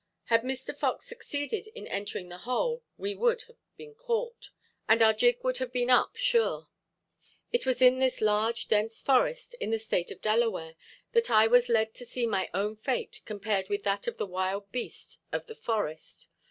Had 0.33 0.43
Mister 0.43 0.73
Fox 0.73 1.05
succeeded 1.05 1.67
in 1.75 1.85
entering 1.85 2.27
the 2.29 2.39
hole 2.39 2.81
we 2.97 3.13
would 3.13 3.43
have 3.43 3.57
been 3.77 3.93
caught, 3.93 4.49
and 4.89 4.99
our 4.99 5.13
jig 5.13 5.43
would 5.43 5.57
have 5.57 5.71
been 5.71 5.91
up 5.91 6.15
sure. 6.15 6.69
It 7.51 7.67
was 7.67 7.83
in 7.83 7.99
this 7.99 8.19
large, 8.19 8.67
dense 8.67 8.99
forest, 8.99 9.53
in 9.59 9.69
the 9.69 9.77
State 9.77 10.09
of 10.09 10.19
Delaware, 10.19 10.73
that 11.11 11.29
I 11.29 11.45
was 11.45 11.69
led 11.69 11.93
to 11.93 12.05
see 12.07 12.25
my 12.25 12.49
own 12.51 12.75
fate 12.77 13.21
compared 13.25 13.69
with 13.69 13.83
that 13.83 14.07
of 14.07 14.17
the 14.17 14.25
wild 14.25 14.71
beast 14.71 15.19
of 15.31 15.45
the 15.45 15.53
forest. 15.53 16.29